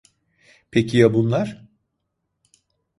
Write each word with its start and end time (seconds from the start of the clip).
Peki 0.71 0.97
ya 0.97 1.13
bunlar? 1.13 1.65